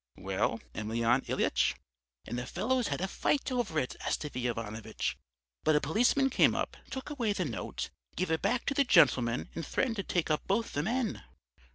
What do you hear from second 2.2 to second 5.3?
"'And the fellows had a fight over it, Astafy Ivanovitch.